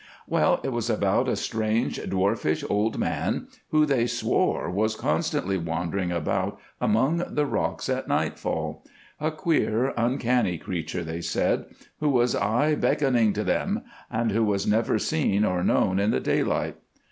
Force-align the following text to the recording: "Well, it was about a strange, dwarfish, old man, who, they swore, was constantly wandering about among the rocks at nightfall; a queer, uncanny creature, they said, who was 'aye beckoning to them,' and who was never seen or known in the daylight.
"Well, 0.27 0.59
it 0.63 0.69
was 0.71 0.89
about 0.89 1.29
a 1.29 1.35
strange, 1.35 1.99
dwarfish, 2.01 2.63
old 2.67 2.97
man, 2.97 3.49
who, 3.69 3.85
they 3.85 4.07
swore, 4.07 4.67
was 4.71 4.95
constantly 4.95 5.59
wandering 5.59 6.11
about 6.11 6.59
among 6.81 7.17
the 7.29 7.45
rocks 7.45 7.87
at 7.87 8.07
nightfall; 8.07 8.83
a 9.19 9.29
queer, 9.29 9.93
uncanny 9.95 10.57
creature, 10.57 11.03
they 11.03 11.21
said, 11.21 11.65
who 11.99 12.09
was 12.09 12.33
'aye 12.35 12.73
beckoning 12.73 13.31
to 13.33 13.43
them,' 13.43 13.83
and 14.09 14.31
who 14.31 14.43
was 14.43 14.65
never 14.65 14.97
seen 14.97 15.45
or 15.45 15.63
known 15.63 15.99
in 15.99 16.09
the 16.09 16.19
daylight. 16.19 16.77